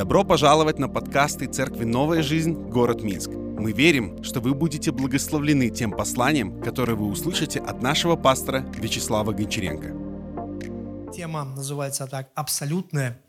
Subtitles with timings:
[0.00, 2.54] Добро пожаловать на подкасты Церкви «Новая жизнь.
[2.54, 3.28] Город Минск».
[3.28, 9.32] Мы верим, что вы будете благословлены тем посланием, которое вы услышите от нашего пастора Вячеслава
[9.32, 11.12] Гончаренко.
[11.12, 13.20] Тема называется так «Абсолютное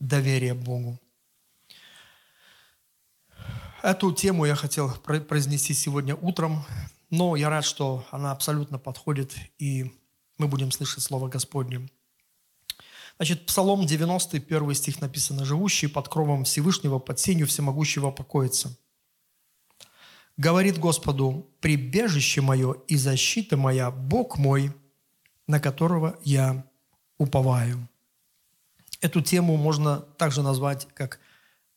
[0.00, 0.98] доверие Богу».
[3.80, 4.90] Эту тему я хотел
[5.28, 6.64] произнести сегодня утром,
[7.10, 9.92] но я рад, что она абсолютно подходит, и
[10.38, 11.88] мы будем слышать Слово Господне.
[13.20, 18.74] Значит, Псалом 91 стих написано «Живущий под кровом Всевышнего, под сенью всемогущего покоится».
[20.38, 24.72] Говорит Господу, «Прибежище мое и защита моя, Бог мой,
[25.46, 26.64] на которого я
[27.18, 27.86] уповаю».
[29.02, 31.20] Эту тему можно также назвать как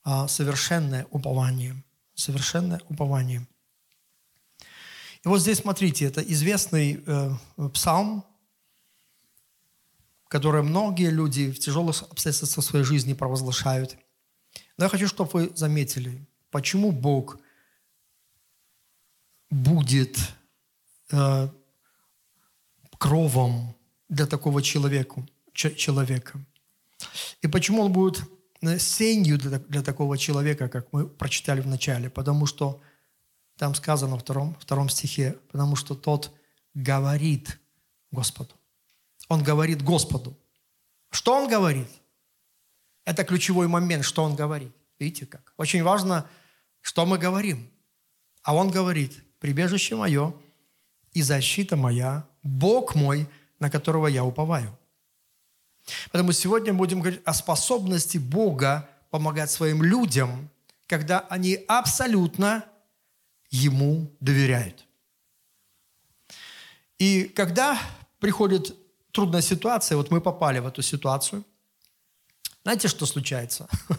[0.05, 1.83] а, совершенное упование.
[2.15, 3.45] Совершенное упование.
[5.25, 7.31] И вот здесь, смотрите, это известный э,
[7.73, 8.23] псалм,
[10.33, 13.97] которое многие люди в тяжелых обстоятельствах своей жизни провозглашают.
[14.77, 17.37] Но я хочу, чтобы вы заметили, почему Бог
[19.51, 20.17] будет
[21.11, 21.49] э,
[22.97, 23.75] кровом
[24.09, 26.43] для такого человека, человека.
[27.43, 28.23] И почему он будет
[28.61, 32.09] э, сенью для, для такого человека, как мы прочитали в начале?
[32.09, 32.81] Потому что
[33.55, 36.31] там сказано во втором, втором стихе, потому что тот
[36.73, 37.59] говорит
[38.09, 38.55] Господу.
[39.33, 40.37] Он говорит Господу.
[41.09, 41.87] Что он говорит?
[43.03, 44.71] Это ключевой момент, что он говорит.
[44.99, 45.53] Видите как?
[45.57, 46.29] Очень важно,
[46.81, 47.67] что мы говорим.
[48.43, 50.35] А он говорит, прибежище мое
[51.13, 54.77] и защита моя, Бог мой, на которого я уповаю.
[56.11, 60.47] Поэтому сегодня будем говорить о способности Бога помогать своим людям,
[60.85, 62.65] когда они абсолютно
[63.49, 64.85] Ему доверяют.
[66.99, 67.79] И когда
[68.19, 68.75] приходит
[69.13, 71.45] трудная ситуация, вот мы попали в эту ситуацию.
[72.63, 73.67] Знаете, что случается?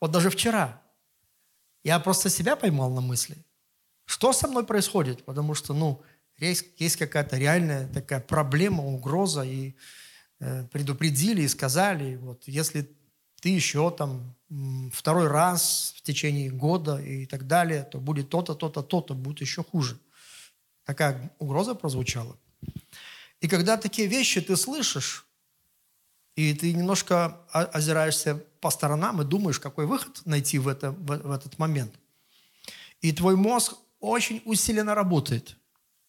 [0.00, 0.82] Вот даже вчера
[1.84, 3.36] я просто себя поймал на мысли.
[4.04, 5.24] Что со мной происходит?
[5.24, 6.02] Потому что, ну,
[6.38, 9.76] есть, есть какая-то реальная такая проблема, угроза, и
[10.40, 12.90] э, предупредили, и сказали, вот, если
[13.40, 14.34] ты еще там
[14.92, 19.62] второй раз в течение года и так далее, то будет то-то, то-то, то-то, будет еще
[19.62, 19.98] хуже.
[20.84, 22.36] Такая угроза прозвучала.
[23.42, 25.26] И когда такие вещи ты слышишь,
[26.36, 31.58] и ты немножко озираешься по сторонам и думаешь, какой выход найти в, это, в, этот
[31.58, 31.92] момент.
[33.00, 35.56] И твой мозг очень усиленно работает.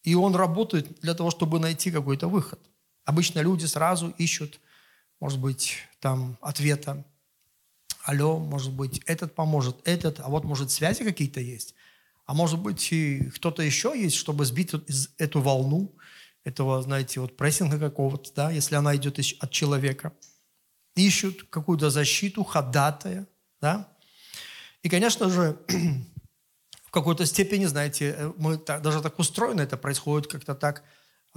[0.04, 2.60] И он работает для того, чтобы найти какой-то выход.
[3.04, 4.60] Обычно люди сразу ищут,
[5.18, 7.04] может быть, там ответа.
[8.04, 11.74] Алло, может быть, этот поможет, этот, а вот, может, связи какие-то есть.
[12.26, 14.70] А может быть, и кто-то еще есть, чтобы сбить
[15.18, 15.92] эту волну
[16.44, 20.12] этого, знаете, вот прессинга какого-то, да, если она идет от человека.
[20.94, 23.26] Ищут какую-то защиту, ходатая,
[23.60, 23.88] да.
[24.82, 25.58] И, конечно же,
[26.84, 30.84] в какой-то степени, знаете, э, мы так, даже так устроены, это происходит как-то так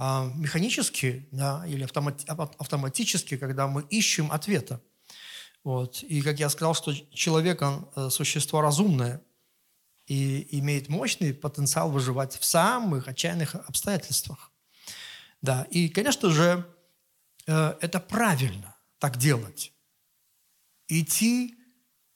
[0.00, 2.24] а, механически, да, или автомати-
[2.58, 4.80] автоматически, когда мы ищем ответа.
[5.64, 6.04] Вот.
[6.04, 9.20] И, как я сказал, что человек, он э, существо разумное
[10.06, 14.52] и имеет мощный потенциал выживать в самых отчаянных обстоятельствах.
[15.42, 16.66] Да, и, конечно же,
[17.46, 19.72] э, это правильно так делать.
[20.88, 21.56] Идти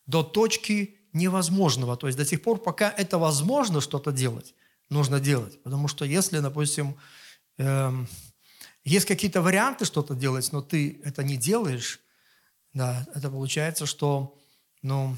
[0.06, 1.96] до точки невозможного.
[1.96, 4.54] То есть до тех пор, пока это возможно что-то делать,
[4.88, 5.62] нужно делать.
[5.62, 6.96] Потому что если, допустим,
[7.58, 8.08] эм,
[8.84, 12.00] есть какие-то варианты что-то делать, но ты это не делаешь,
[12.72, 14.38] да, это получается, что
[14.80, 15.16] ну,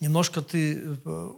[0.00, 1.30] немножко ты э,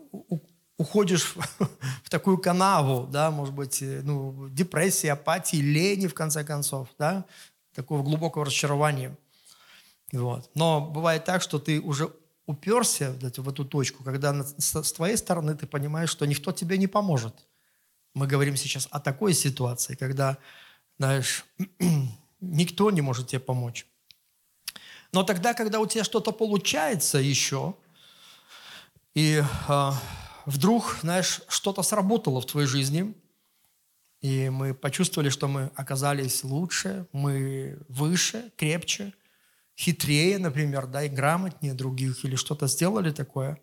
[0.78, 1.34] уходишь
[2.04, 7.24] в такую канаву, да, может быть, э, ну, депрессии, апатии, лени, в конце концов, да,
[7.74, 9.16] такого глубокого разочарования.
[10.12, 10.50] Вот.
[10.54, 12.12] Но бывает так, что ты уже
[12.46, 17.34] уперся в эту точку, когда с твоей стороны ты понимаешь, что никто тебе не поможет.
[18.14, 20.38] Мы говорим сейчас о такой ситуации, когда,
[20.98, 21.44] знаешь,
[22.40, 23.86] никто не может тебе помочь.
[25.12, 27.74] Но тогда, когда у тебя что-то получается еще,
[29.14, 29.94] и а,
[30.46, 33.14] вдруг, знаешь, что-то сработало в твоей жизни,
[34.22, 39.12] и мы почувствовали, что мы оказались лучше, мы выше, крепче,
[39.76, 43.60] хитрее, например, да, и грамотнее других, или что-то сделали такое.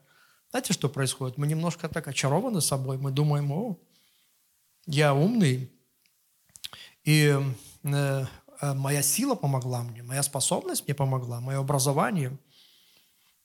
[0.51, 1.37] Знаете, что происходит?
[1.37, 3.79] Мы немножко так очарованы собой, мы думаем, о,
[4.85, 5.71] я умный,
[7.03, 7.35] и
[7.83, 8.25] э,
[8.61, 12.37] э моя сила помогла мне, моя способность мне помогла, мое образование.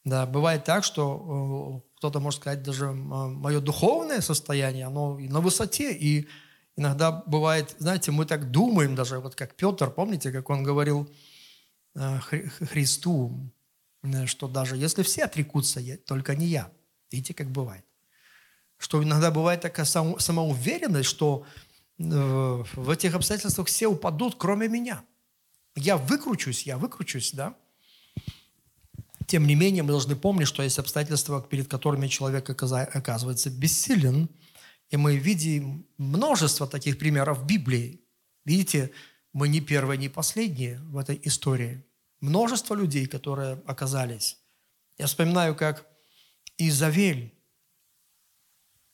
[0.04, 5.92] Да, бывает так, что э, кто-то может сказать, даже мое духовное состояние, оно на высоте.
[5.92, 6.28] И
[6.76, 11.10] иногда бывает, знаете, мы так думаем даже, вот как Петр, помните, как он говорил
[11.96, 12.20] э,
[12.70, 13.50] Христу,
[14.04, 16.70] э, что даже если все отрекутся, только не я.
[17.10, 17.84] Видите, как бывает.
[18.76, 21.44] Что иногда бывает такая самоуверенность, что
[21.98, 22.04] э,
[22.74, 25.02] в этих обстоятельствах все упадут, кроме меня.
[25.74, 27.56] Я выкручусь, я выкручусь, да?
[29.28, 34.30] Тем не менее, мы должны помнить, что есть обстоятельства, перед которыми человек оказывается бессилен.
[34.88, 38.00] И мы видим множество таких примеров в Библии.
[38.46, 38.90] Видите,
[39.34, 41.84] мы не первые, не последние в этой истории.
[42.20, 44.38] Множество людей, которые оказались.
[44.96, 45.86] Я вспоминаю, как
[46.56, 47.34] Изавель,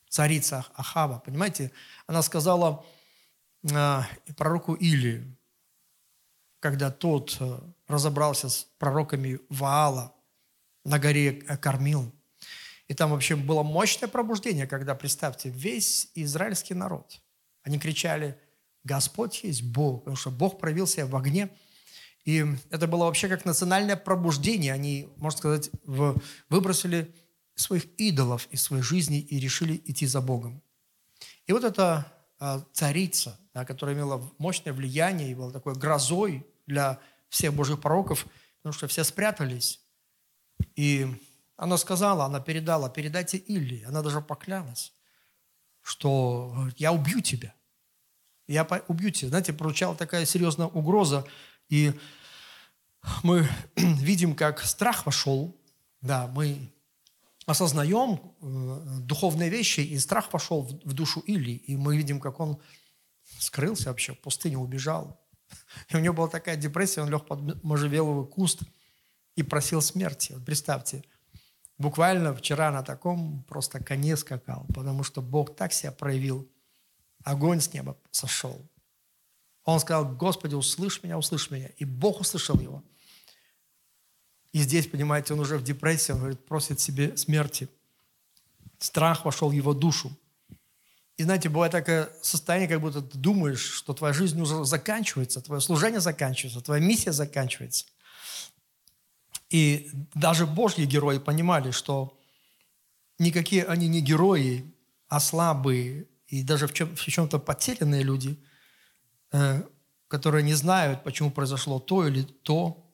[0.08, 1.70] царица Ахава, понимаете,
[2.08, 2.84] она сказала
[3.62, 4.00] э,
[4.36, 5.36] пророку Илию,
[6.58, 10.13] когда тот э, разобрался с пророками Ваала,
[10.84, 12.12] на горе кормил.
[12.88, 17.20] И там вообще было мощное пробуждение, когда, представьте, весь израильский народ,
[17.62, 18.38] они кричали,
[18.84, 21.48] Господь есть Бог, потому что Бог проявил себя в огне.
[22.26, 24.72] И это было вообще как национальное пробуждение.
[24.72, 25.70] Они, можно сказать,
[26.50, 27.14] выбросили
[27.54, 30.62] своих идолов из своей жизни и решили идти за Богом.
[31.46, 36.98] И вот эта а, царица, которая имела мощное влияние и была такой грозой для
[37.28, 38.26] всех Божьих пророков,
[38.58, 39.80] потому что все спрятались.
[40.76, 41.06] И
[41.56, 43.84] она сказала, она передала, передайте Илли.
[43.84, 44.92] Она даже поклялась,
[45.82, 47.54] что я убью тебя.
[48.46, 49.28] Я убью тебя.
[49.28, 51.26] Знаете, поручала такая серьезная угроза.
[51.68, 51.92] И
[53.22, 55.56] мы видим, как страх вошел.
[56.00, 56.70] Да, мы
[57.46, 61.52] осознаем э, духовные вещи, и страх вошел в душу Или.
[61.52, 62.58] И мы видим, как он
[63.38, 65.20] скрылся вообще, в пустыню убежал.
[65.88, 68.62] И у него была такая депрессия, он лег под можжевеловый куст–
[69.36, 70.32] и просил смерти.
[70.32, 71.04] Вот представьте,
[71.78, 76.48] буквально вчера на таком просто коне скакал, потому что Бог так себя проявил.
[77.24, 78.60] Огонь с неба сошел.
[79.64, 81.68] Он сказал, Господи, услышь меня, услышь меня.
[81.78, 82.82] И Бог услышал его.
[84.52, 87.68] И здесь, понимаете, он уже в депрессии, он говорит, просит себе смерти.
[88.78, 90.16] Страх вошел в его душу.
[91.16, 95.60] И знаете, бывает такое состояние, как будто ты думаешь, что твоя жизнь уже заканчивается, твое
[95.60, 97.86] служение заканчивается, твоя миссия заканчивается.
[99.54, 102.18] И даже Божьи герои понимали, что
[103.20, 104.74] никакие они не герои,
[105.06, 108.36] а слабые и даже в, чем, в чем-то потерянные люди,
[109.30, 109.62] э,
[110.08, 112.92] которые не знают, почему произошло то или то,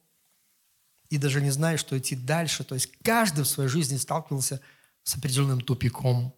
[1.09, 2.62] и даже не знают, что идти дальше.
[2.62, 4.61] То есть каждый в своей жизни сталкивался
[5.03, 6.35] с определенным тупиком.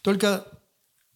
[0.00, 0.44] Только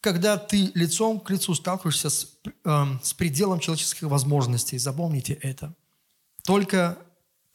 [0.01, 5.75] когда ты лицом к лицу сталкиваешься с, э, с пределом человеческих возможностей, запомните это,
[6.45, 7.06] только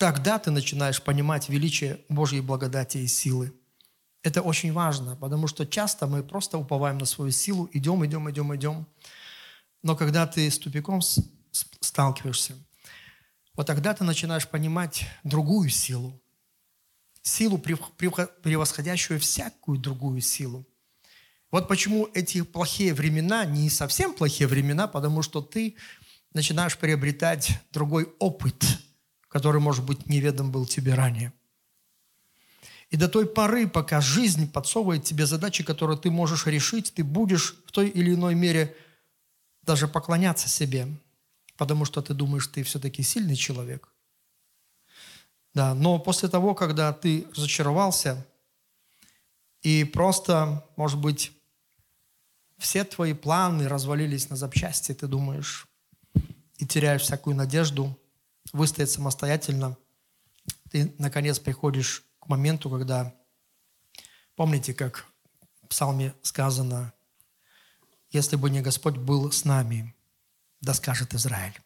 [0.01, 3.53] тогда ты начинаешь понимать величие Божьей благодати и силы.
[4.23, 8.55] Это очень важно, потому что часто мы просто уповаем на свою силу, идем, идем, идем,
[8.55, 8.87] идем.
[9.83, 11.01] Но когда ты с тупиком
[11.81, 12.55] сталкиваешься,
[13.53, 16.19] вот тогда ты начинаешь понимать другую силу.
[17.21, 20.65] Силу, превосходящую всякую другую силу.
[21.51, 25.75] Вот почему эти плохие времена не совсем плохие времена, потому что ты
[26.33, 28.65] начинаешь приобретать другой опыт–
[29.31, 31.31] который, может быть, неведом был тебе ранее.
[32.89, 37.55] И до той поры, пока жизнь подсовывает тебе задачи, которые ты можешь решить, ты будешь
[37.65, 38.75] в той или иной мере
[39.61, 40.87] даже поклоняться себе,
[41.55, 43.87] потому что ты думаешь, ты все-таки сильный человек.
[45.53, 48.27] Да, но после того, когда ты разочаровался,
[49.61, 51.31] и просто, может быть,
[52.57, 55.67] все твои планы развалились на запчасти, ты думаешь,
[56.57, 57.97] и теряешь всякую надежду,
[58.53, 59.77] выстоять самостоятельно,
[60.71, 63.13] ты, наконец, приходишь к моменту, когда,
[64.35, 65.05] помните, как
[65.63, 66.93] в псалме сказано,
[68.09, 69.93] «Если бы не Господь был с нами,
[70.61, 71.59] да скажет Израиль».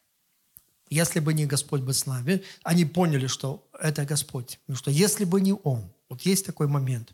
[0.88, 4.60] Если бы не Господь был с нами, они поняли, что это Господь.
[4.60, 7.12] Потому что если бы не Он, вот есть такой момент,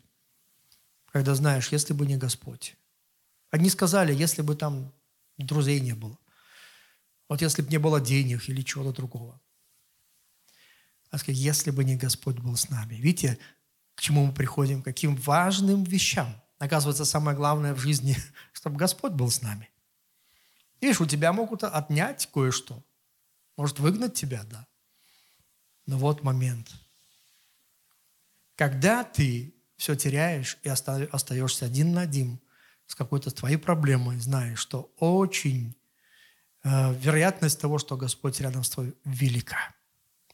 [1.11, 2.75] когда знаешь, если бы не Господь.
[3.49, 4.91] Одни сказали, если бы там
[5.37, 6.17] друзей не было.
[7.29, 9.39] Вот если бы не было денег или чего-то другого.
[11.13, 12.95] А сказать, если бы не Господь был с нами.
[12.95, 13.37] Видите,
[13.93, 16.41] к чему мы приходим, к каким важным вещам.
[16.57, 18.17] Оказывается, самое главное в жизни,
[18.51, 19.69] чтобы Господь был с нами.
[20.81, 22.83] Видишь, у тебя могут отнять кое-что.
[23.57, 24.65] Может, выгнать тебя, да.
[25.85, 26.71] Но вот момент.
[28.55, 32.39] Когда ты все теряешь и остаешься один на один
[32.87, 35.77] с какой-то твоей проблемой, знаешь, что очень
[36.63, 39.75] э, вероятность того, что Господь рядом с тобой, велика.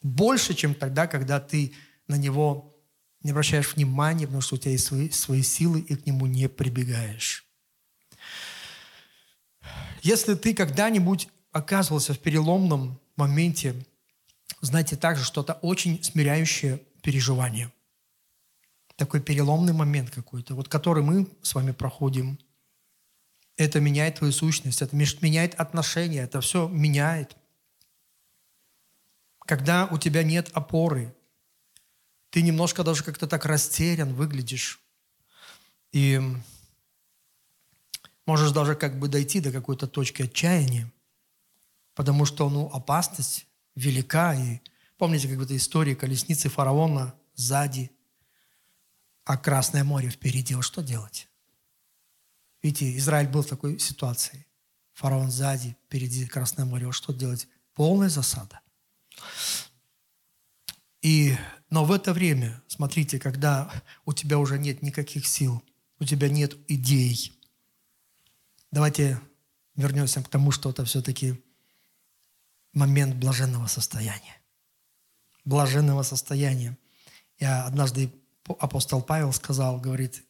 [0.02, 1.74] Больше, чем тогда, когда ты
[2.06, 2.76] на него
[3.22, 6.48] не обращаешь внимания, потому что у тебя есть свои, свои силы, и к нему не
[6.48, 7.46] прибегаешь.
[10.02, 13.74] Если ты когда-нибудь оказывался в переломном моменте
[14.60, 17.72] знаете, также что-то очень смиряющее переживание.
[18.96, 22.38] Такой переломный момент какой-то, вот который мы с вами проходим.
[23.56, 27.36] Это меняет твою сущность, это меняет отношения, это все меняет.
[29.50, 31.12] Когда у тебя нет опоры,
[32.30, 34.80] ты немножко даже как-то так растерян выглядишь.
[35.90, 36.20] И
[38.26, 40.88] можешь даже как бы дойти до какой-то точки отчаяния,
[41.96, 44.36] потому что ну, опасность велика.
[44.36, 44.60] И
[44.96, 47.90] помните, как в этой истории колесницы фараона сзади,
[49.24, 50.54] а Красное море впереди.
[50.54, 51.28] Вот что делать?
[52.62, 54.46] Видите, Израиль был в такой ситуации.
[54.92, 56.86] Фараон сзади, впереди Красное море.
[56.86, 57.48] Вот что делать?
[57.74, 58.60] Полная засада.
[61.02, 61.36] И,
[61.70, 63.70] но в это время, смотрите, когда
[64.04, 65.62] у тебя уже нет никаких сил,
[65.98, 67.32] у тебя нет идей,
[68.70, 69.20] давайте
[69.76, 71.42] вернемся к тому, что это все-таки
[72.72, 74.36] момент блаженного состояния.
[75.44, 76.76] Блаженного состояния.
[77.38, 78.12] Я однажды
[78.58, 80.22] апостол Павел сказал, говорит,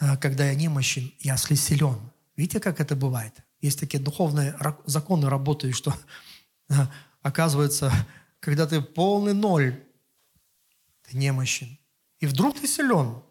[0.00, 1.98] «Э, когда я немощен, я силен.
[2.36, 3.34] Видите, как это бывает?
[3.60, 5.94] Есть такие духовные законы работают, что
[6.68, 6.74] э,
[7.22, 7.92] оказывается,
[8.40, 9.82] когда ты полный ноль,
[11.02, 11.78] ты немощен.
[12.20, 13.22] И вдруг ты силен,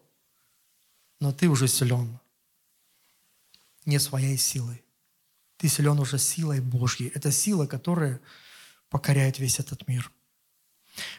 [1.20, 2.20] но ты уже силен
[3.86, 4.84] не своей силой.
[5.58, 7.12] Ты силен уже силой Божьей.
[7.16, 8.22] Это сила, которая
[8.90, 10.12] покоряет весь этот мир.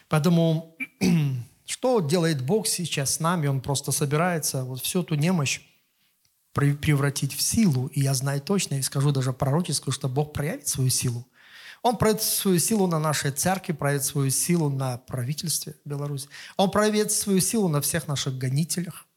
[0.07, 0.77] Поэтому
[1.65, 3.47] что делает Бог сейчас с нами?
[3.47, 5.61] Он просто собирается вот всю эту немощь
[6.53, 7.87] превратить в силу.
[7.87, 11.27] И я знаю точно, и скажу даже пророческую, что Бог проявит свою силу.
[11.81, 16.27] Он проявит свою силу на нашей церкви, проявит свою силу на правительстве Беларуси.
[16.57, 19.07] Он проявит свою силу на всех наших гонителях.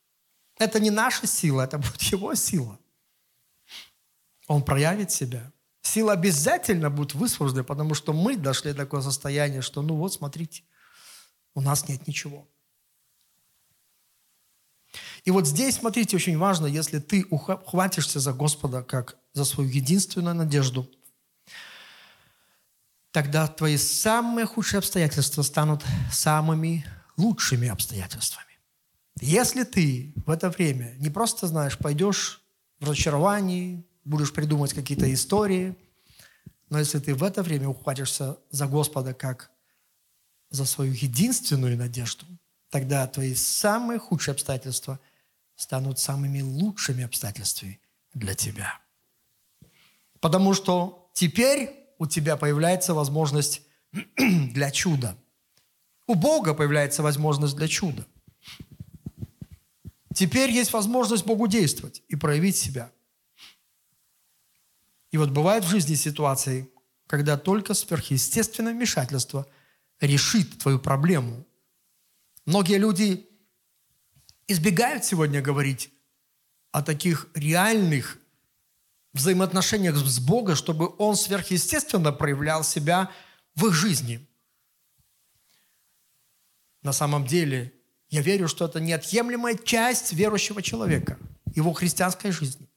[0.59, 2.79] Это не наша сила, это будет его сила.
[4.47, 5.53] Он проявит себя.
[5.83, 10.63] Сила обязательно будет высвобождена, потому что мы дошли до такого состояния, что ну вот, смотрите,
[11.55, 12.49] у нас нет ничего.
[15.25, 20.35] И вот здесь, смотрите, очень важно, если ты ухватишься за Господа как за свою единственную
[20.35, 20.89] надежду,
[23.13, 26.85] тогда твои самые худшие обстоятельства станут самыми
[27.17, 28.47] лучшими обстоятельствами.
[29.21, 32.43] Если ты в это время не просто знаешь, пойдешь
[32.81, 35.77] в разочаровании, будешь придумывать какие-то истории.
[36.71, 39.51] Но если ты в это время ухватишься за Господа как
[40.51, 42.27] за свою единственную надежду,
[42.71, 44.99] тогда твои самые худшие обстоятельства
[45.55, 47.79] станут самыми лучшими обстоятельствами
[48.15, 48.81] для тебя.
[50.21, 53.63] Потому что теперь у тебя появляется возможность
[54.17, 55.17] для чуда.
[56.07, 58.07] У Бога появляется возможность для чуда.
[60.15, 62.91] Теперь есть возможность Богу действовать и проявить себя–
[65.13, 66.69] и вот бывают в жизни ситуации,
[67.07, 69.47] когда только сверхъестественное вмешательство
[70.01, 71.47] решит твою проблему.
[72.47, 73.29] Многие люди
[74.49, 75.91] избегают сегодня говорить
[76.73, 78.19] о таких реальных
[79.13, 83.11] взаимоотношениях с Богом, чтобы Он сверхъестественно проявлял себя
[83.55, 84.27] в их жизни.
[86.83, 87.73] На самом деле,
[88.09, 91.19] я верю, что это неотъемлемая часть верующего человека,
[91.55, 92.69] его христианской жизни.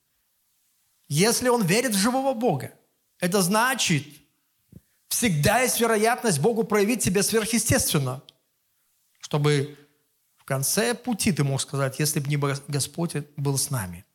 [1.08, 2.74] Если он верит в живого Бога,
[3.20, 4.06] это значит,
[5.08, 8.24] всегда есть вероятность Богу проявить себя сверхъестественно,
[9.20, 9.78] чтобы
[10.38, 14.06] в конце пути ты мог сказать, если бы не Господь был с нами.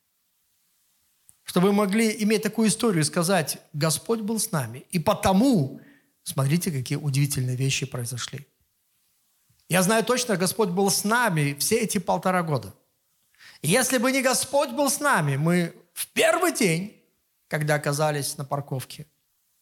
[1.51, 4.87] Чтобы мы могли иметь такую историю и сказать, Господь был с нами.
[4.93, 5.81] И потому,
[6.23, 8.47] смотрите, какие удивительные вещи произошли.
[9.69, 12.73] Я знаю точно, Господь был с нами все эти полтора года.
[13.63, 17.03] если бы не Господь был с нами, мы в первый день,
[17.49, 19.09] когда оказались на парковке,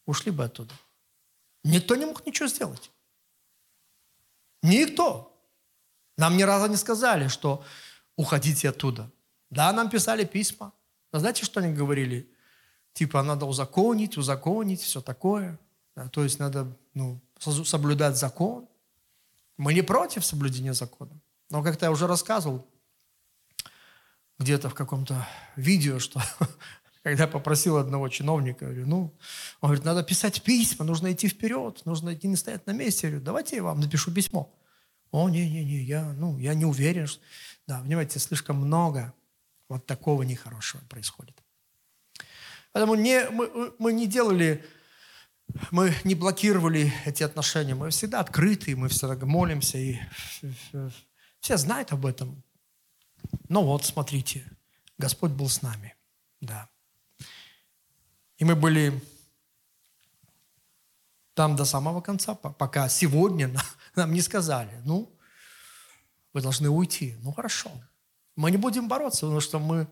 [0.05, 0.75] ушли бы оттуда.
[1.65, 2.91] Никто не мог ничего сделать.
[4.63, 5.35] Никто.
[6.19, 7.65] Нам ни разу не сказали, что
[8.15, 9.11] уходите оттуда.
[9.49, 10.75] Да, нам писали письма.
[11.13, 12.31] Но знаете, что они говорили?
[12.93, 15.59] Типа, надо узаконить, узаконить, все такое.
[15.95, 18.69] Да, то есть надо ну, соблюдать закон.
[19.57, 21.21] Мы не против соблюдения закона.
[21.51, 22.67] Но, как-то я уже рассказывал,
[24.39, 26.21] где-то в каком-то видео, что
[27.03, 29.01] когда я попросил одного чиновника, говорю, ну,
[29.61, 33.07] он говорит, надо писать письма, нужно идти вперед, нужно идти не стоять на месте.
[33.07, 34.55] Я говорю, давайте я вам напишу письмо.
[35.11, 37.07] О, не-не-не, я, ну, я не уверен.
[37.07, 37.21] Что...
[37.67, 39.15] Да, понимаете, слишком много
[39.69, 41.43] вот такого нехорошего происходит.
[42.73, 44.65] Поэтому не, мы, мы не делали,
[45.71, 47.75] мы не блокировали эти отношения.
[47.75, 49.99] Мы всегда открыты, мы всегда молимся, и
[51.41, 52.43] все знают об этом.
[53.49, 54.51] Ну вот, смотрите,
[54.97, 55.95] Господь был с нами.
[56.41, 56.69] Да.
[58.37, 59.03] И мы были
[61.35, 63.51] Там до самого конца, пока сегодня
[63.97, 65.17] нам не сказали, ну,
[66.33, 67.17] вы должны уйти.
[67.21, 67.71] Ну, хорошо.
[68.39, 69.89] Мы не будем бороться, потому что мы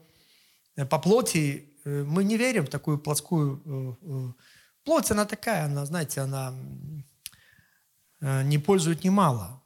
[0.77, 3.99] э, по плоти, э, мы не верим в такую плотскую...
[4.03, 4.33] Э,
[4.85, 6.55] плоть, она такая, она, знаете, она
[8.21, 9.61] не пользует немало.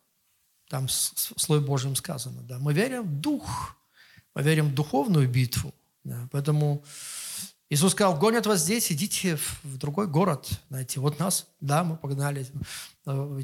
[0.70, 2.40] Там слой Божьим сказано.
[2.40, 2.58] Да.
[2.58, 3.76] Мы верим в дух,
[4.34, 5.74] мы верим в духовную битву.
[6.02, 6.26] Да.
[6.32, 6.82] Поэтому
[7.68, 10.48] Иисус сказал, гонят вас здесь, идите в другой город.
[10.70, 12.46] Знаете, вот нас, да, мы погнали.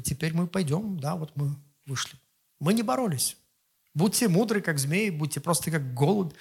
[0.03, 2.17] Теперь мы пойдем, да, вот мы вышли.
[2.59, 3.37] Мы не боролись.
[3.97, 6.31] Будьте мудры, как змеи, будьте просто как голубь.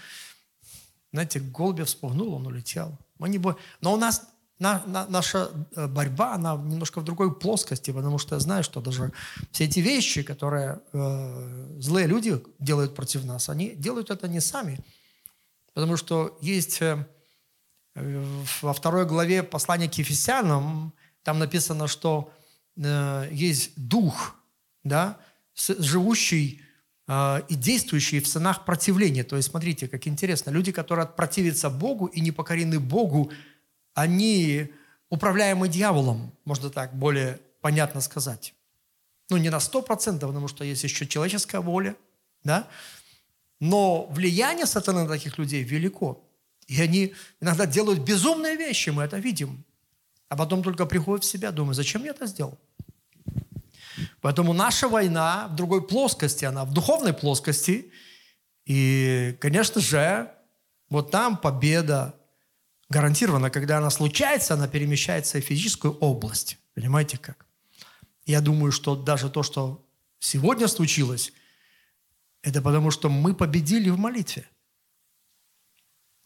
[1.11, 2.99] Знаете, голубя вспугнул, он улетел.
[3.19, 3.57] Мы не бо...
[3.81, 8.35] Но у нас на, на, наша э, борьба, она немножко в другой плоскости, потому что
[8.35, 9.11] я знаю, что даже
[9.53, 14.79] все эти вещи, которые э, злые люди делают против нас, они делают это не сами.
[15.73, 16.83] Потому что есть...
[16.83, 17.07] Э,
[18.61, 22.31] во второй главе послания к Ефесянам там написано, что
[22.77, 24.35] э, есть дух,
[24.85, 25.17] да,
[25.55, 26.61] живущий
[27.09, 29.23] и действующий в сынах противления.
[29.23, 30.51] То есть, смотрите, как интересно.
[30.51, 33.31] Люди, которые противятся Богу и не покорены Богу,
[33.95, 34.73] они
[35.09, 38.55] управляемы дьяволом, можно так более понятно сказать.
[39.31, 41.97] Ну, не на сто процентов, потому что есть еще человеческая воля,
[42.45, 42.69] да,
[43.61, 46.23] но влияние сатаны на таких людей велико.
[46.67, 49.65] И они иногда делают безумные вещи, мы это видим.
[50.29, 52.59] А потом только приходят в себя, думают, зачем я это сделал?
[54.21, 57.93] Поэтому наша война в другой плоскости, она в духовной плоскости.
[58.65, 60.33] И, конечно же,
[60.89, 62.15] вот там победа
[62.89, 63.51] гарантирована.
[63.51, 66.59] Когда она случается, она перемещается в физическую область.
[66.75, 67.47] Понимаете как?
[68.25, 69.87] Я думаю, что даже то, что
[70.19, 71.33] сегодня случилось,
[72.43, 74.49] это потому, что мы победили в молитве.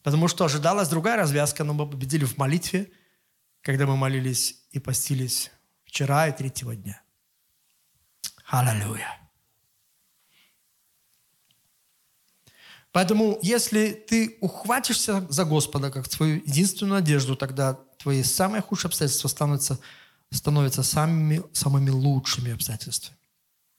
[0.03, 2.91] Потому что ожидалась другая развязка, но мы победили в молитве,
[3.61, 5.51] когда мы молились и постились
[5.85, 7.01] вчера и третьего дня.
[8.51, 9.17] Аллилуйя.
[12.91, 19.29] Поэтому, если ты ухватишься за Господа как свою единственную надежду, тогда твои самые худшие обстоятельства
[19.29, 19.79] становятся,
[20.31, 23.17] становятся самыми, самыми лучшими обстоятельствами.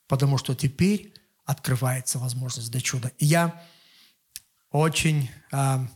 [0.07, 1.13] Потому что теперь
[1.45, 3.13] открывается возможность для чуда.
[3.19, 3.63] И я
[4.71, 5.87] очень а,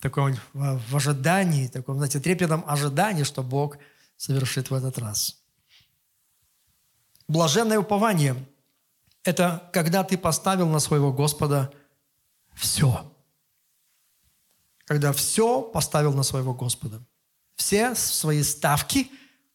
[0.00, 3.78] таком в ожидании, таком, знаете, трепетном ожидании, что Бог
[4.16, 5.39] совершит в этот раз.
[7.30, 8.34] Блаженное упование–
[9.24, 11.72] это когда ты поставил на своего Господа
[12.54, 13.12] все.
[14.84, 17.00] Когда все поставил на своего Господа.
[17.54, 19.10] Все свои ставки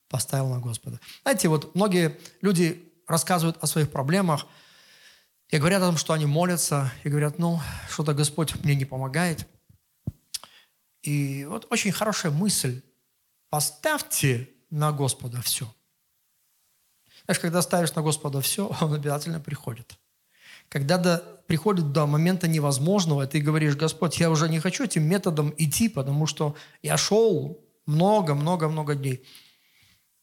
[0.07, 0.99] поставил на Господа.
[1.23, 4.45] Знаете, вот многие люди рассказывают о своих проблемах
[5.49, 7.59] и говорят о том, что они молятся, и говорят, ну,
[7.89, 9.47] что-то Господь мне не помогает–
[11.05, 12.81] и вот очень хорошая мысль.
[13.49, 15.71] Поставьте на Господа все.
[17.25, 19.97] Знаешь, когда ставишь на Господа все, Он обязательно приходит.
[20.69, 25.53] Когда до, приходит до момента невозможного, ты говоришь, Господь, я уже не хочу этим методом
[25.57, 29.23] идти, потому что я шел много-много-много дней.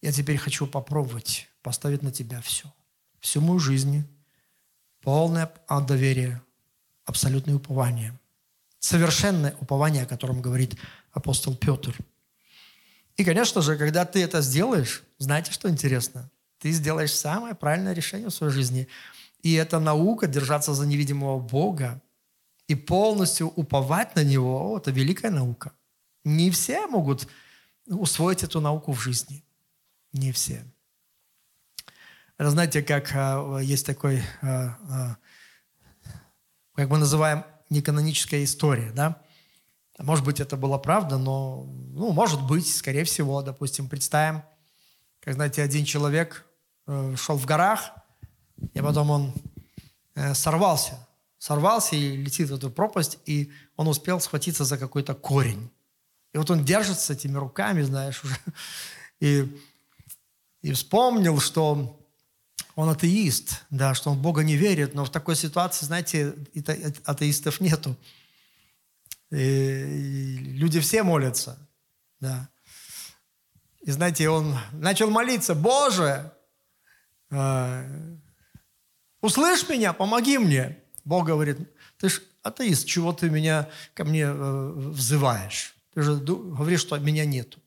[0.01, 2.73] Я теперь хочу попробовать поставить на тебя все.
[3.21, 4.05] Всю мою жизнь,
[5.01, 6.43] полное доверие,
[7.05, 8.19] абсолютное упование–
[8.83, 10.77] совершенное упование, о котором говорит
[11.12, 11.97] апостол Петр.
[13.17, 16.29] И, конечно же, когда ты это сделаешь, знаете, что интересно?
[16.62, 18.87] Ты сделаешь самое правильное решение в своей жизни.
[19.42, 22.01] И эта наука держаться за невидимого Бога
[22.68, 25.72] и полностью уповать на Него, это великая наука.
[26.22, 27.27] Не все могут
[27.88, 29.44] усвоить эту науку в жизни.
[30.12, 30.64] Не все.
[32.38, 35.16] Знаете, как а, есть такой, а, а,
[36.77, 39.20] как мы называем, неканоническая история, да.
[39.98, 44.44] Может быть, это была правда, но, ну, может быть, скорее всего, допустим, представим,
[45.18, 46.46] как, знаете, один человек
[46.87, 47.92] шел в горах,
[48.75, 49.35] и потом он
[50.14, 51.07] э, сорвался,
[51.38, 55.71] сорвался и летит в эту пропасть, и он успел схватиться за какой-то корень.
[56.33, 58.37] И вот он держится этими руками, знаешь, уже,
[59.21, 59.61] и,
[60.62, 61.99] и вспомнил, что
[62.75, 66.35] он атеист, да, что он в Бога не верит, но в такой ситуации, знаете,
[67.05, 67.97] атеистов нету.
[69.31, 71.59] И люди все молятся,
[72.21, 72.49] да.
[73.83, 76.41] И знаете, он начал молиться, Боже, э,
[79.21, 80.79] услышь меня, помоги мне.
[81.05, 81.59] Бог говорит,
[81.99, 85.75] ты ж атеист, чего ты меня ко мне э, взываешь?
[85.95, 87.61] Ты же говоришь, что меня нету.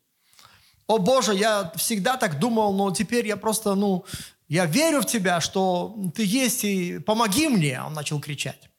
[0.87, 4.05] О Боже, я всегда так думал, но теперь я просто, ну,
[4.47, 8.69] я верю в тебя, что ты есть, и помоги мне, он начал кричать.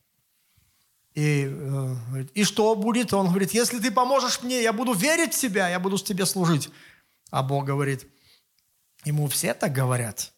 [1.14, 3.12] И, э, и что будет?
[3.12, 6.26] Он говорит, если ты поможешь мне, я буду верить в тебя, я буду с тебе
[6.26, 6.68] служить.
[7.30, 8.06] А Бог говорит,
[9.04, 10.32] ему все так говорят.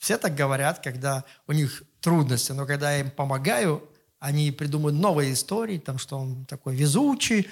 [0.00, 2.52] Все так говорят, когда у них трудности.
[2.52, 3.86] Но когда я им помогаю,
[4.18, 7.50] они придумывают новые истории, там, что он такой везучий,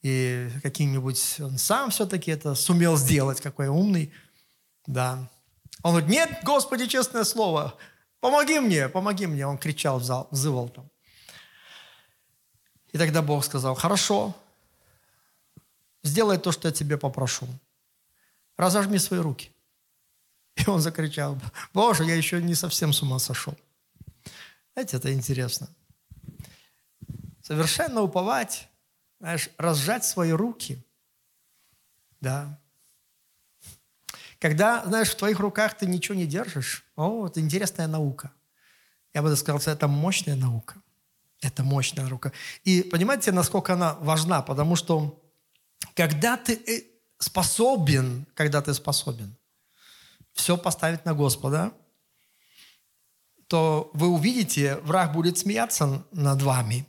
[0.00, 4.10] и каким-нибудь он сам все-таки это сумел сделать, какой умный.
[4.86, 5.30] Да.
[5.82, 7.76] Он говорит, нет, Господи, честное слово,
[8.20, 9.46] помоги мне, помоги мне.
[9.46, 9.98] Он кричал,
[10.30, 10.88] взывал там.
[12.92, 14.34] И тогда Бог сказал, хорошо,
[16.02, 17.46] сделай то, что я тебе попрошу.
[18.56, 19.51] Разожми свои руки.
[20.56, 21.40] И он закричал,
[21.72, 23.56] Боже, я еще не совсем с ума сошел.
[24.74, 25.68] Знаете, это интересно.
[27.42, 28.68] Совершенно уповать,
[29.20, 30.84] знаешь, разжать свои руки.
[32.20, 32.58] Да.
[34.38, 38.32] Когда, знаешь, в твоих руках ты ничего не держишь, о, это интересная наука.
[39.14, 40.76] Я бы сказал, это мощная наука.
[41.40, 42.32] Это мощная наука.
[42.64, 44.42] И понимаете, насколько она важна?
[44.42, 45.20] Потому что
[45.94, 46.84] когда ты э,
[47.18, 49.36] способен, когда ты способен
[50.32, 51.72] все поставить на Господа,
[53.46, 56.86] то вы увидите, враг будет смеяться над вами.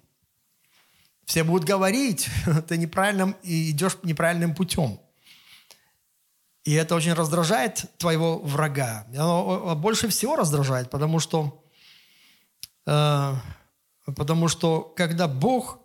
[1.25, 2.29] Все будут говорить,
[2.67, 4.99] ты неправильным и идешь неправильным путем.
[6.63, 9.06] И это очень раздражает твоего врага.
[9.10, 11.62] Оно больше всего раздражает, потому что,
[12.86, 13.34] э,
[14.15, 15.79] потому что когда Бог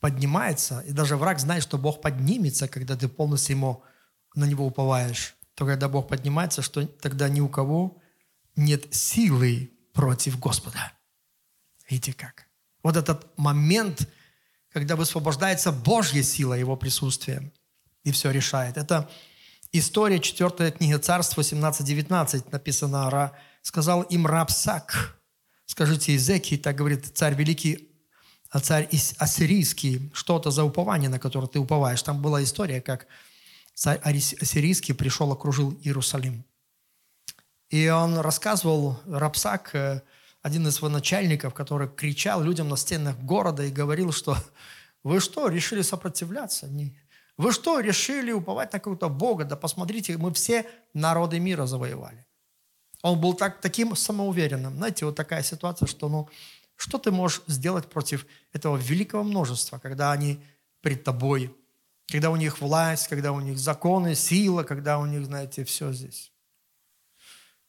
[0.00, 3.82] поднимается, и даже враг знает, что Бог поднимется, когда ты полностью ему,
[4.34, 7.98] на него уповаешь, то когда Бог поднимается, что тогда ни у кого
[8.56, 10.92] нет силы против Господа.
[11.88, 12.46] Видите как?
[12.82, 14.08] Вот этот момент,
[14.70, 17.52] когда высвобождается Божья сила Его присутствия,
[18.04, 18.76] и все решает.
[18.76, 19.10] Это
[19.72, 25.20] история 4 книга Царств 18-19 написано, сказал им Рабсак,
[25.66, 27.90] скажите Изеки, так говорит царь великий
[28.62, 28.88] царь
[29.18, 32.02] ассирийский, что-то за упование, на которое ты уповаешь.
[32.02, 33.06] Там была история, как
[33.80, 36.44] царь ассирийский пришел, окружил Иерусалим.
[37.70, 40.02] И он рассказывал, Рапсак, э,
[40.42, 44.36] один из начальников, который кричал людям на стенах города и говорил, что
[45.02, 46.68] вы что, решили сопротивляться?
[47.38, 49.44] Вы что, решили уповать на какого-то Бога?
[49.44, 52.26] Да посмотрите, мы все народы мира завоевали.
[53.00, 54.76] Он был так, таким самоуверенным.
[54.76, 56.28] Знаете, вот такая ситуация, что ну,
[56.76, 60.38] что ты можешь сделать против этого великого множества, когда они
[60.82, 61.56] пред тобой,
[62.10, 66.32] когда у них власть, когда у них законы, сила, когда у них, знаете, все здесь?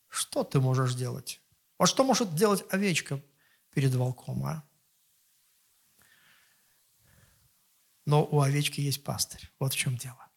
[0.08, 1.42] Что ты можешь сделать?
[1.78, 3.24] Вот что может делать овечка
[3.70, 4.68] перед волком, а?
[8.06, 9.52] Но у овечки есть пастырь.
[9.60, 10.28] Вот в чем дело.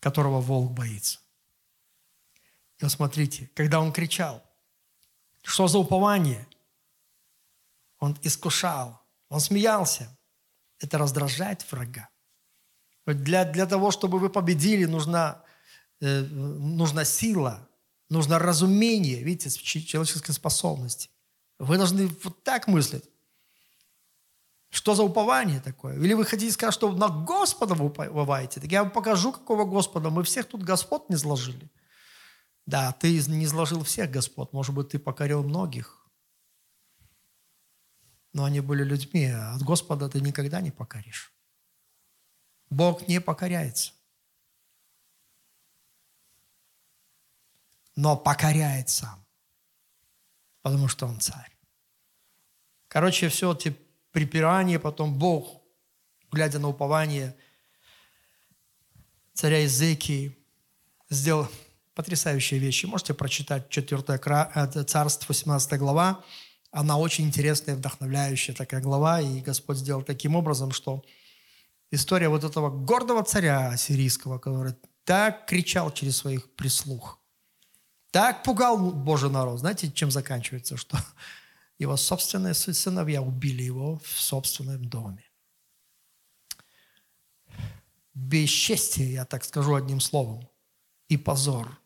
[0.00, 1.18] Которого волк боится.
[2.78, 4.42] И вот смотрите, когда он кричал,
[5.42, 6.46] что за упование?
[7.98, 10.15] Он искушал, он смеялся.
[10.80, 12.08] Это раздражает врага.
[13.06, 15.42] Для, для того, чтобы вы победили, нужна,
[16.00, 17.68] э, нужна сила,
[18.10, 21.10] нужно разумение, видите, человеческой способности.
[21.58, 23.04] Вы должны вот так мыслить.
[24.70, 25.96] Что за упование такое?
[25.96, 28.60] Или вы хотите сказать, что на Господа вы уповаете?
[28.60, 30.10] Так я вам покажу, какого Господа.
[30.10, 31.70] Мы всех тут Господ не сложили.
[32.66, 34.52] Да, ты не сложил всех Господ.
[34.52, 36.05] Может быть, ты покорил многих
[38.36, 41.32] но они были людьми, а от Господа ты никогда не покоришь.
[42.68, 43.92] Бог не покоряется.
[47.94, 49.24] Но покоряет сам,
[50.60, 51.50] потому что Он царь.
[52.88, 53.74] Короче, все эти
[54.12, 55.62] припирания, потом Бог,
[56.30, 57.34] глядя на упование
[59.32, 60.36] царя Изекии,
[61.08, 61.48] сделал
[61.94, 62.84] потрясающие вещи.
[62.84, 66.22] Можете прочитать 4 э, царство, 18 глава,
[66.76, 71.02] она очень интересная, вдохновляющая такая глава, и Господь сделал таким образом, что
[71.90, 77.18] история вот этого гордого царя сирийского, который так кричал через своих прислуг,
[78.10, 79.60] так пугал Божий народ.
[79.60, 80.76] Знаете, чем заканчивается?
[80.76, 80.98] Что
[81.78, 85.24] его собственные сыновья убили его в собственном доме.
[88.12, 90.46] Бесчестие, я так скажу одним словом,
[91.08, 91.80] и позор–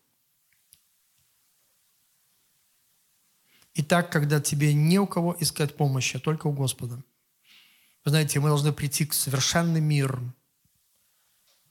[3.73, 7.03] И так, когда тебе не у кого искать помощи, а только у Господа.
[8.03, 10.19] Вы знаете, мы должны прийти к совершенный мир.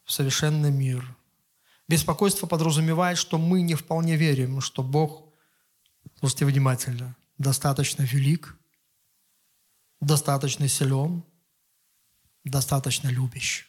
[0.05, 1.17] В совершенный мир.
[1.89, 5.35] Беспокойство подразумевает, что мы не вполне верим, что Бог,
[6.21, 8.57] слушайте внимательно, достаточно велик,
[10.01, 11.25] достаточно силен,
[12.45, 13.67] достаточно любящий,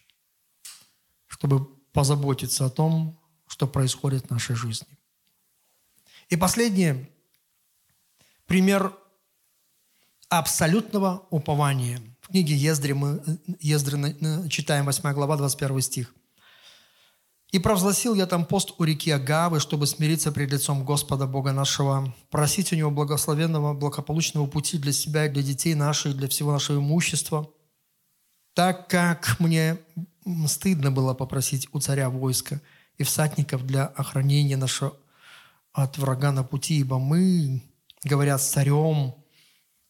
[1.27, 4.97] чтобы позаботиться о том, что происходит в нашей жизни.
[6.29, 7.09] И последнее–
[8.51, 8.93] пример
[10.27, 12.01] абсолютного упования.
[12.19, 13.23] В книге Ездри мы
[13.61, 16.13] Ездры читаем 8 глава, 21 стих.
[17.53, 22.13] И провозгласил я там пост у реки Агавы, чтобы смириться пред лицом Господа Бога нашего,
[22.29, 26.79] просить у Него благословенного, благополучного пути для себя и для детей наших, для всего нашего
[26.79, 27.49] имущества,
[28.53, 29.77] так как мне
[30.45, 32.59] стыдно было попросить у царя войска
[32.97, 34.93] и всадников для охранения нашего
[35.71, 37.61] от врага на пути, ибо мы,
[38.03, 39.15] говорят с царем,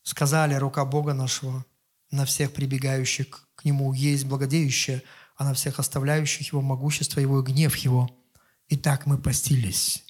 [0.04, 1.66] сказали, рука Бога нашего
[2.12, 5.02] на всех прибегающих к Нему есть благодеющая,
[5.36, 8.10] а на всех оставляющих Его могущество Его и гнев Его.
[8.68, 10.04] И так мы постились.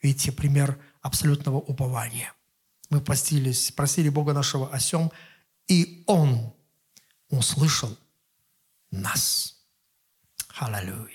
[0.00, 2.32] Видите, пример абсолютного упования.
[2.90, 5.10] Мы постились, просили Бога нашего о сем,
[5.66, 6.52] и Он
[7.28, 7.96] услышал
[8.90, 9.56] нас.
[10.58, 11.10] Аллилуйя.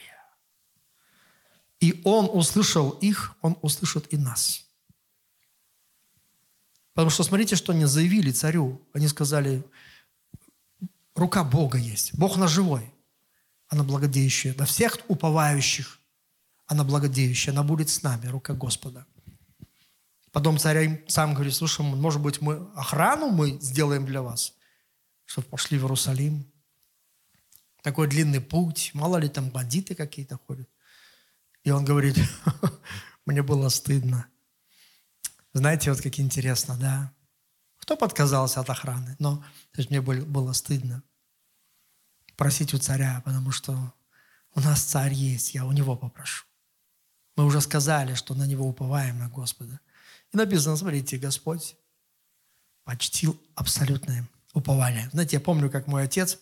[1.80, 4.67] И Он услышал их, Он услышит и нас.
[6.98, 8.82] Потому что смотрите, что они заявили царю.
[8.92, 9.64] Они сказали,
[11.14, 12.18] рука Бога есть.
[12.18, 12.92] Бог наш живой.
[13.68, 14.56] Она благодеющая.
[14.56, 16.00] На всех уповающих
[16.66, 17.54] она благодеющая.
[17.54, 19.06] Она будет с нами, рука Господа.
[20.32, 24.56] Потом царь им сам говорит, слушай, может быть, мы охрану мы сделаем для вас,
[25.26, 26.52] чтобы пошли в Иерусалим.
[27.84, 28.90] Такой длинный путь.
[28.96, 30.68] Мало ли там бандиты какие-то ходят.
[31.64, 32.18] И он говорит,
[33.28, 34.26] мне было стыдно.
[35.58, 37.12] Знаете, вот как интересно, да?
[37.78, 39.16] Кто подказался от охраны?
[39.18, 39.44] Но
[39.76, 41.02] есть, мне было стыдно
[42.36, 43.94] просить у царя, потому что
[44.54, 46.46] у нас царь есть, я у него попрошу.
[47.36, 49.80] Мы уже сказали, что на него уповаем, на Господа.
[50.32, 51.76] И написано, смотрите, Господь
[52.84, 55.10] почтил абсолютное упование.
[55.12, 56.38] Знаете, я помню, как мой отец,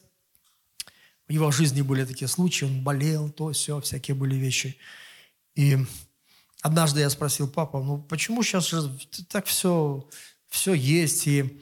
[1.27, 4.77] в его жизни были такие случаи, он болел, то, все, всякие были вещи–
[5.55, 5.77] и
[6.65, 8.91] однажды я спросил папа, ну почему сейчас же
[9.29, 10.09] так все,
[10.47, 11.61] все есть, и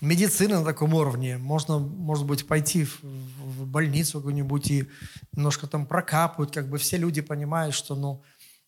[0.00, 4.88] медицина на таком уровне, можно, может быть, пойти в, в больницу какую-нибудь и
[5.32, 8.22] немножко там прокапают, как бы все люди понимают, что ну,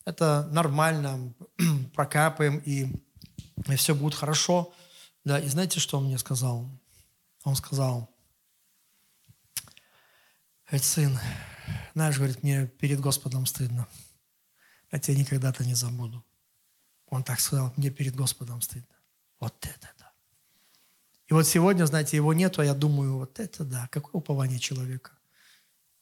[0.05, 1.33] это нормально,
[1.95, 3.03] прокапаем, и,
[3.67, 4.71] и все будет хорошо.
[5.25, 6.69] Да, и знаете, что он мне сказал?
[7.43, 8.11] Он сказал,
[10.77, 11.19] сын,
[11.95, 13.89] знаешь, говорит, мне перед Господом стыдно.
[14.95, 16.25] Я тебя никогда-то не забуду.
[17.09, 18.95] Он так сказал, мне перед Господом стыдно.
[19.41, 20.13] Вот это да.
[21.27, 25.11] И вот сегодня, знаете, его нету, а я думаю, вот это да, какое упование человека.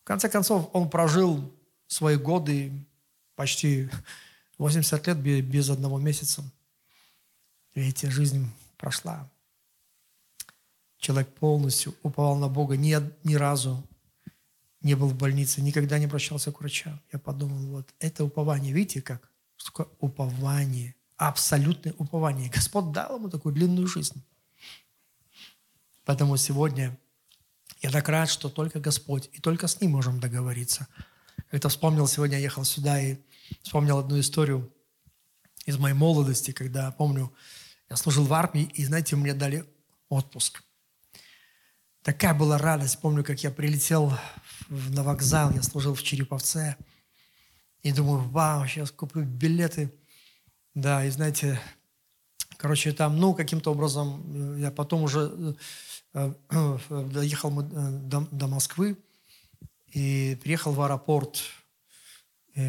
[0.02, 1.50] В конце концов, он прожил
[1.86, 2.70] свои годы
[3.34, 3.88] почти
[4.58, 6.44] 80 лет без одного месяца.
[7.74, 9.26] Видите, жизнь прошла.
[10.98, 12.94] Человек полностью уповал на Бога ни,
[13.26, 13.82] ни разу
[14.82, 17.00] не был в больнице, никогда не обращался к врачам.
[17.12, 19.28] Я подумал, вот это упование, видите как?
[19.64, 20.94] Такое упование?
[21.16, 22.50] Абсолютное упование.
[22.54, 24.22] Господь дал ему такую длинную жизнь.
[26.04, 26.98] Поэтому сегодня
[27.80, 30.88] я так рад, что только Господь, и только с Ним можем договориться.
[31.50, 33.18] Как-то вспомнил, сегодня я ехал сюда и
[33.62, 34.72] вспомнил одну историю
[35.64, 37.32] из моей молодости, когда, помню,
[37.88, 39.64] я служил в армии, и, знаете, мне дали
[40.08, 40.62] отпуск.
[42.02, 42.98] Такая была радость.
[43.00, 44.12] Помню, как я прилетел
[44.68, 46.76] на вокзал, я служил в Череповце.
[47.82, 49.92] И думаю, вау, сейчас куплю билеты.
[50.74, 51.60] Да, и знаете,
[52.56, 55.56] короче, там, ну, каким-то образом, э, я потом уже
[56.14, 56.78] э, э,
[57.12, 58.96] доехал до, до Москвы
[59.92, 61.42] и приехал в аэропорт,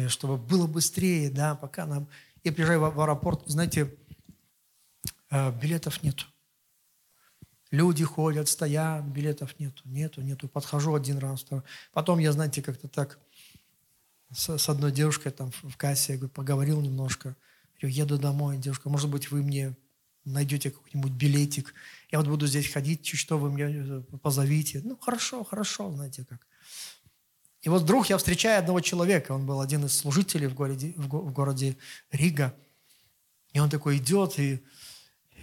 [0.08, 2.06] чтобы было быстрее, да, пока нам...
[2.44, 3.92] Я приезжаю в аэропорт, знаете,
[5.30, 6.26] билетов нет.
[7.74, 10.46] Люди ходят, стоят, билетов нету, нету, нету.
[10.46, 11.64] Подхожу один раз, второй.
[11.92, 13.18] Потом я, знаете, как-то так
[14.32, 17.34] с, с одной девушкой там в кассе, я говорю, поговорил немножко.
[17.80, 19.74] Говорю, еду домой, девушка, может быть, вы мне
[20.24, 21.74] найдете какой-нибудь билетик.
[22.12, 24.80] Я вот буду здесь ходить, чуть что вы мне э, позовите.
[24.84, 26.46] Ну, хорошо, хорошо, знаете как.
[27.62, 31.08] И вот вдруг я встречаю одного человека, он был один из служителей в городе, в,
[31.08, 31.76] в городе
[32.12, 32.54] Рига.
[33.52, 34.64] И он такой идет, и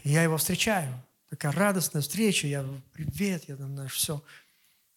[0.06, 4.22] я его встречаю такая радостная встреча, я, привет, я там, знаешь, все.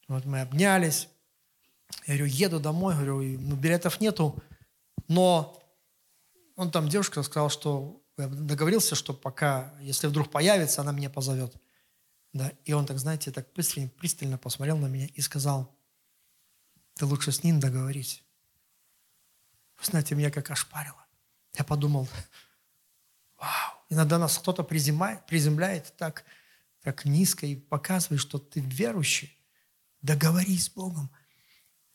[0.09, 1.09] Вот мы обнялись.
[2.07, 4.43] Я говорю, еду домой, говорю, ну, билетов нету,
[5.07, 5.63] но
[6.57, 11.55] он там, девушка сказала, что я договорился, что пока, если вдруг появится, она меня позовет.
[12.33, 15.73] Да, и он так, знаете, так пристально, пристально посмотрел на меня и сказал,
[16.95, 18.25] ты лучше с ним договорись.
[19.79, 21.07] Вы знаете, меня как ошпарило.
[21.57, 22.09] Я подумал,
[23.89, 26.25] Иногда нас кто-то приземляет, приземляет так,
[26.83, 29.39] так низко и показывает, что ты верующий.
[30.03, 31.11] Договорись с Богом.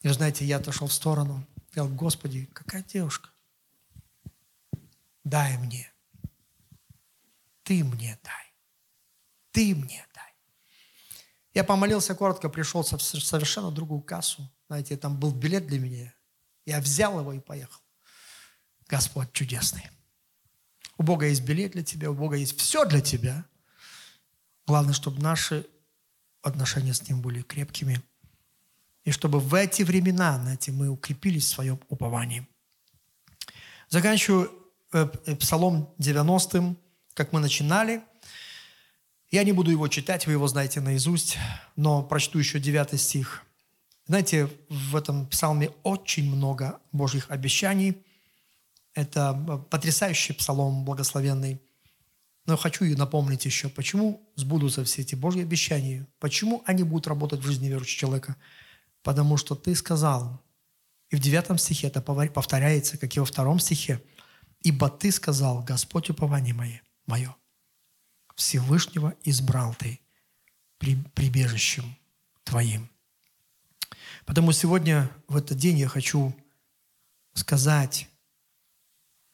[0.01, 1.45] И вы знаете, я отошел в сторону.
[1.69, 3.29] Сказал, Господи, какая девушка?
[5.23, 5.91] Дай мне.
[7.63, 8.53] Ты мне дай.
[9.51, 10.33] Ты мне дай.
[11.53, 14.49] Я помолился коротко, пришел в совершенно другую кассу.
[14.67, 16.13] Знаете, там был билет для меня.
[16.65, 17.81] Я взял его и поехал.
[18.87, 19.89] Господь чудесный.
[20.99, 23.45] У Бога есть билет для тебя, у Бога есть все для тебя.
[24.67, 25.65] Главное, чтобы наши
[26.41, 28.03] отношения с Ним были крепкими.
[29.05, 32.45] И чтобы в эти времена, знаете, мы укрепились в своем уповании.
[33.87, 34.51] Заканчиваю
[34.91, 36.75] э, э, Псалом 90,
[37.13, 38.01] как мы начинали.
[39.31, 41.37] Я не буду его читать, вы его знаете наизусть,
[41.77, 43.43] но прочту еще 9 стих.
[44.05, 48.03] Знаете, в этом псалме очень много Божьих обещаний.
[48.93, 51.61] Это э, потрясающий псалом благословенный.
[52.45, 57.41] Но хочу и напомнить еще, почему сбудутся все эти Божьи обещания, почему они будут работать
[57.41, 58.35] в жизни верующего человека.
[59.03, 60.41] Потому что ты сказал,
[61.09, 64.01] и в девятом стихе это повторяется, как и во втором стихе,
[64.61, 67.35] «Ибо ты сказал, Господь упование мое, мое,
[68.35, 70.01] Всевышнего избрал ты
[70.77, 71.95] прибежищем
[72.43, 72.89] твоим».
[74.25, 76.35] Потому сегодня, в этот день, я хочу
[77.33, 78.08] сказать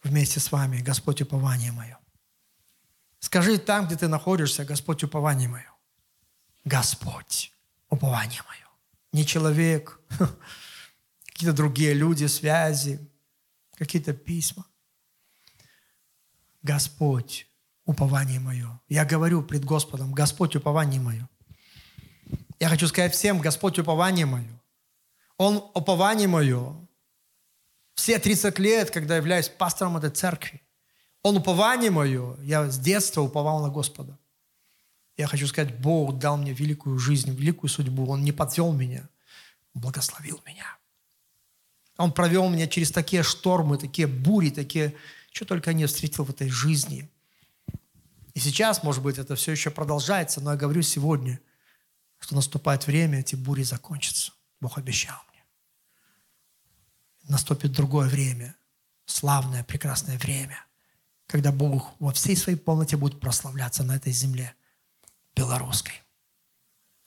[0.06, 1.98] вместе с вами, Господь упование мое.
[3.20, 5.72] Скажи там, где ты находишься, Господь упование мое.
[6.63, 7.52] Господь
[7.89, 8.68] упование мое.
[9.12, 10.00] Не человек,
[11.26, 13.00] какие-то другие люди, связи,
[13.76, 14.65] какие-то письма.
[16.62, 17.48] Господь,
[17.86, 18.80] упование мое.
[18.88, 21.28] Я говорю пред Господом, Господь, упование мое.
[22.60, 24.62] Я хочу сказать всем, Господь, упование мое.
[25.38, 26.85] Он упование мое.
[27.96, 30.62] Все 30 лет, когда являюсь пастором этой церкви,
[31.24, 32.38] он упование мое.
[32.44, 34.18] Я с детства уповал на Господа.
[35.18, 38.06] Я хочу сказать, Бог дал мне великую жизнь, великую судьбу.
[38.08, 39.08] Он не подвел меня,
[39.74, 40.78] Он благословил меня.
[41.98, 44.94] Он провел меня через такие штормы, такие бури, такие,
[45.32, 47.10] что только не встретил в этой жизни.
[48.34, 51.40] И сейчас, может быть, это все еще продолжается, но я говорю сегодня,
[52.20, 54.34] что наступает время, эти бури закончатся.
[54.60, 55.26] Бог обещал.
[57.28, 58.56] Наступит другое время,
[59.06, 60.60] славное, прекрасное время–
[61.28, 64.54] когда Бог во всей своей полноте будет прославляться на этой земле
[65.36, 65.94] белорусской.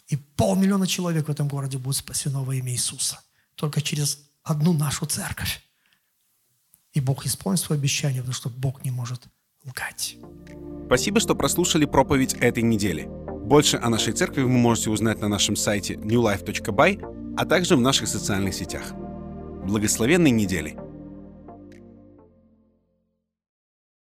[0.08, 3.20] И полмиллиона человек в этом городе будет спасено во имя Иисуса.
[3.54, 5.62] Только через одну нашу церковь.
[6.92, 9.28] И Бог исполнит свое обещание, потому что Бог не может
[9.64, 10.16] лгать.
[10.86, 13.06] Спасибо, что прослушали проповедь этой недели.
[13.44, 18.08] Больше о нашей церкви вы можете узнать на нашем сайте newlife.by, а также в наших
[18.08, 18.94] социальных сетях.
[19.68, 20.78] Благословенной недели!